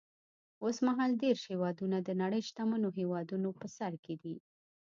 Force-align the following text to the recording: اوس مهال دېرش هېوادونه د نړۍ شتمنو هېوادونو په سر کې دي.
اوس 0.63 0.77
مهال 0.87 1.11
دېرش 1.21 1.41
هېوادونه 1.53 1.97
د 2.01 2.09
نړۍ 2.21 2.41
شتمنو 2.49 2.89
هېوادونو 2.99 3.49
په 3.59 3.65
سر 3.77 3.93
کې 4.03 4.15
دي. 4.23 4.35